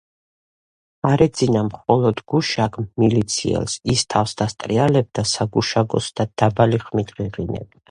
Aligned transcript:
არ 1.09 1.19
ეძინა 1.25 1.61
მხოლოდ 1.67 2.23
გუშაგ 2.33 2.79
მილიციელს, 3.03 3.77
ის 3.95 4.07
თავს 4.15 4.35
დასტრიალებდა 4.41 5.27
საგუშაგოს 5.35 6.11
და 6.21 6.29
დაბალი 6.45 6.83
ხმით 6.89 7.17
ღიღინებდა 7.21 7.79